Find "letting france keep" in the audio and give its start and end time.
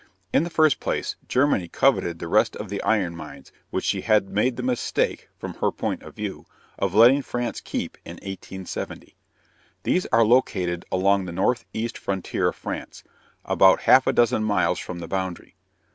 6.95-7.99